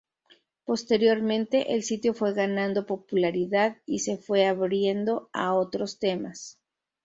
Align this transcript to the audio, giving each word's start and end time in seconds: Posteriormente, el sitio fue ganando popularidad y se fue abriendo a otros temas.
Posteriormente, 0.65 1.75
el 1.75 1.83
sitio 1.83 2.15
fue 2.15 2.33
ganando 2.33 2.87
popularidad 2.87 3.77
y 3.85 3.99
se 3.99 4.17
fue 4.17 4.47
abriendo 4.47 5.29
a 5.31 5.53
otros 5.53 5.99
temas. 5.99 6.59